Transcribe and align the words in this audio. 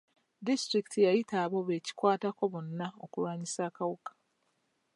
Disitulikiti 0.45 0.99
yayitayo 1.07 1.43
abo 1.45 1.59
be 1.67 1.83
kikwatako 1.85 2.43
bonna 2.53 2.87
okulwanyisa 3.05 3.61
akawuka. 3.69 4.11